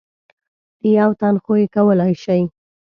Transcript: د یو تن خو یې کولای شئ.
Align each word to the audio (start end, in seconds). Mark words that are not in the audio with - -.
د 0.81 0.83
یو 0.99 1.09
تن 1.19 1.35
خو 1.43 1.53
یې 1.59 1.67
کولای 1.75 2.13
شئ. 2.23 2.41